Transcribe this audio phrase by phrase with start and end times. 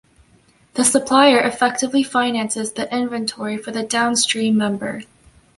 [0.73, 5.03] The supplier effectively finances the inventory for the downstream member.